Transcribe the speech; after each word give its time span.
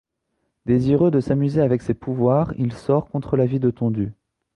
Désireux 0.65 1.11
de 1.11 1.19
s'amuser 1.19 1.61
avec 1.61 1.83
ses 1.83 1.93
pouvoirs, 1.93 2.55
il 2.57 2.73
sort 2.73 3.07
contre 3.07 3.37
l'avis 3.37 3.59
de 3.59 3.69
Tondu. 3.69 4.13